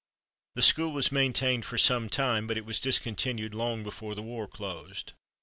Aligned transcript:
The 0.55 0.63
school 0.63 0.93
was 0.93 1.11
maintained 1.11 1.63
for 1.63 1.77
some 1.77 2.09
time, 2.09 2.47
but 2.47 2.57
it 2.57 2.65
was 2.65 2.79
discontinued 2.79 3.53
long 3.53 3.83
before 3.83 4.15
the 4.15 4.23
war 4.23 4.47
closed. 4.47 5.13